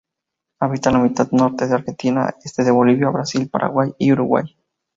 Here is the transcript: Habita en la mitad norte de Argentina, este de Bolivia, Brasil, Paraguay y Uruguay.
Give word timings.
Habita 0.59 0.89
en 0.89 0.95
la 0.97 1.03
mitad 1.03 1.27
norte 1.31 1.67
de 1.67 1.75
Argentina, 1.75 2.33
este 2.43 2.63
de 2.63 2.71
Bolivia, 2.71 3.09
Brasil, 3.11 3.47
Paraguay 3.51 3.93
y 3.99 4.11
Uruguay. 4.11 4.57